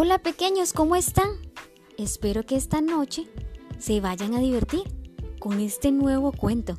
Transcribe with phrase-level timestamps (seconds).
[0.00, 1.28] Hola pequeños, ¿cómo están?
[1.96, 3.26] Espero que esta noche
[3.80, 4.82] se vayan a divertir
[5.40, 6.78] con este nuevo cuento.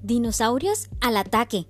[0.00, 1.66] Dinosaurios al ataque.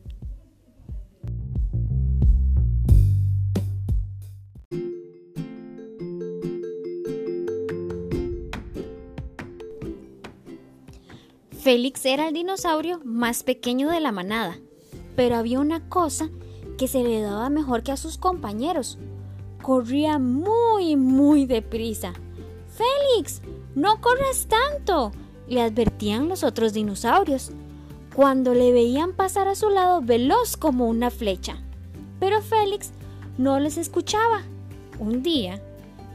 [11.61, 14.59] Félix era el dinosaurio más pequeño de la manada,
[15.15, 16.31] pero había una cosa
[16.79, 18.97] que se le daba mejor que a sus compañeros.
[19.61, 22.15] Corría muy, muy deprisa.
[22.67, 23.43] Félix,
[23.75, 25.13] no corras tanto,
[25.49, 27.51] le advertían los otros dinosaurios,
[28.17, 31.59] cuando le veían pasar a su lado veloz como una flecha.
[32.19, 32.93] Pero Félix
[33.37, 34.45] no les escuchaba.
[34.99, 35.63] Un día,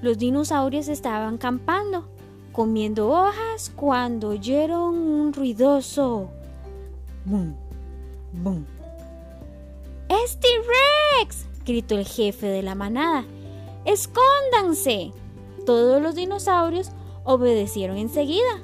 [0.02, 2.15] los dinosaurios estaban campando
[2.56, 6.30] comiendo hojas cuando oyeron un ruidoso
[7.26, 7.54] ¡Bum!
[8.32, 8.64] ¡Bum!
[10.08, 11.48] ¡Es T-Rex!
[11.66, 13.26] gritó el jefe de la manada.
[13.84, 15.12] ¡Escóndanse!
[15.66, 16.92] Todos los dinosaurios
[17.26, 18.62] obedecieron enseguida.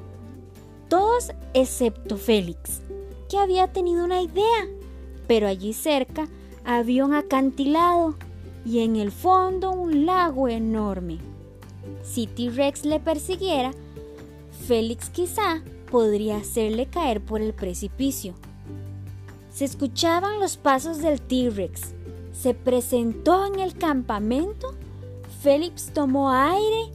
[0.88, 2.82] Todos excepto Félix,
[3.28, 4.68] que había tenido una idea.
[5.28, 6.30] Pero allí cerca
[6.64, 8.16] había un acantilado
[8.64, 11.31] y en el fondo un lago enorme.
[12.04, 13.72] Si T-Rex le persiguiera,
[14.68, 18.34] Félix quizá podría hacerle caer por el precipicio.
[19.52, 21.94] Se escuchaban los pasos del T-Rex.
[22.34, 24.76] Se presentó en el campamento.
[25.42, 26.92] Félix tomó aire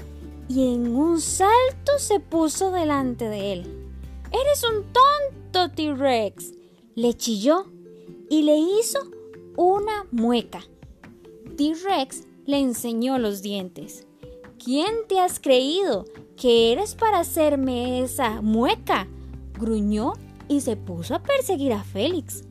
[0.48, 3.88] y en un salto se puso delante de él.
[4.32, 6.52] Eres un tonto, T-Rex,
[6.94, 7.66] le chilló
[8.30, 8.98] y le hizo
[9.56, 10.62] una mueca.
[11.56, 14.06] T-Rex le enseñó los dientes.
[14.66, 19.06] ¿Quién te has creído que eres para hacerme esa mueca?
[19.56, 20.14] gruñó
[20.48, 22.42] y se puso a perseguir a Félix.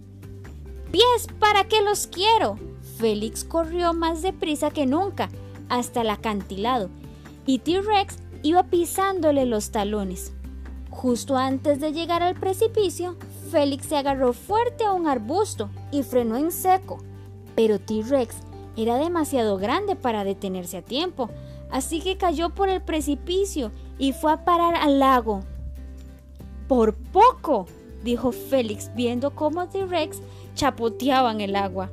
[0.93, 2.57] ¡Pies, para qué los quiero!
[2.97, 5.27] Félix corrió más deprisa que nunca
[5.67, 6.89] hasta el acantilado
[7.45, 10.31] y T-Rex iba pisándole los talones.
[10.89, 13.17] Justo antes de llegar al precipicio,
[13.51, 16.99] Félix se agarró fuerte a un arbusto y frenó en seco.
[17.57, 18.37] Pero T-Rex
[18.77, 21.29] era demasiado grande para detenerse a tiempo,
[21.69, 25.41] así que cayó por el precipicio y fue a parar al lago.
[26.67, 27.67] Por poco,
[28.03, 30.21] dijo Félix viendo cómo T-Rex
[30.55, 31.89] chapoteaba en el agua.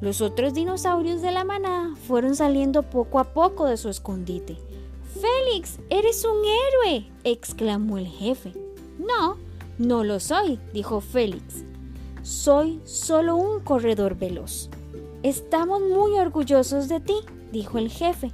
[0.00, 4.58] Los otros dinosaurios de la manada fueron saliendo poco a poco de su escondite.
[5.14, 8.52] Félix, eres un héroe, exclamó el jefe.
[8.98, 9.36] No,
[9.78, 11.64] no lo soy, dijo Félix.
[12.22, 14.70] Soy solo un corredor veloz.
[15.22, 17.14] Estamos muy orgullosos de ti,
[17.52, 18.32] dijo el jefe.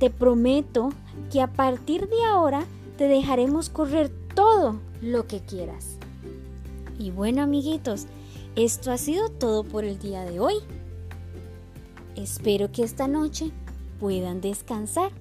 [0.00, 0.88] Te prometo
[1.30, 2.64] que a partir de ahora
[2.96, 5.98] te dejaremos correr todo lo que quieras.
[6.98, 8.06] Y bueno amiguitos,
[8.56, 10.54] esto ha sido todo por el día de hoy.
[12.16, 13.52] Espero que esta noche
[13.98, 15.12] puedan descansar.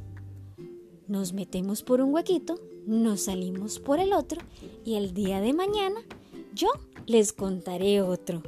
[1.10, 2.56] Nos metemos por un huequito,
[2.88, 4.40] nos salimos por el otro
[4.86, 6.00] y el día de mañana
[6.54, 6.70] yo
[7.06, 8.44] les contaré otro.